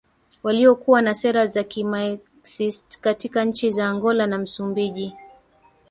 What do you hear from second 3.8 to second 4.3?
Angola